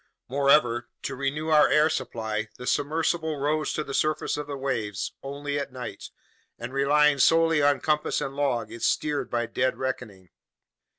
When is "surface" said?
3.93-4.35